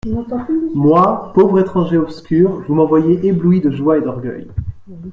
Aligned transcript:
Moi, 0.73 1.31
pauvre 1.35 1.59
étranger 1.59 1.95
obscur, 1.97 2.63
vous 2.67 2.73
m'en 2.73 2.87
voyez 2.87 3.23
ébloui 3.27 3.61
de 3.61 3.69
joie 3.69 3.99
et 3.99 4.01
d'orgueil. 4.01 4.47